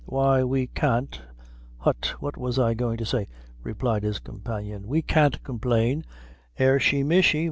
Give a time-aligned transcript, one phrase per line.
[0.05, 1.21] "Why we can't
[1.77, 3.27] hut, what was I goin' to say?"
[3.61, 6.05] replied his companion; "we can't complain
[6.59, 7.39] ershi mishi!